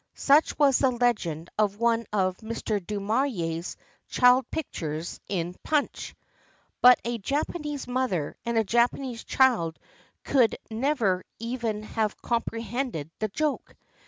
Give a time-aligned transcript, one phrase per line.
[0.15, 2.83] —such was the legend of one of Mr.
[2.83, 3.77] Du Maurier's
[4.07, 6.15] child pictures in "Punch"—
[6.81, 9.77] but a Japanese mother and a Japanese child
[10.23, 13.75] could never even have comprehended the joke.